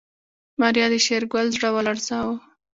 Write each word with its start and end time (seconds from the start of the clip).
ماريا 0.59 0.87
د 0.93 0.95
شېرګل 1.05 1.47
زړه 1.55 1.69
ولړزاوه. 1.73 2.35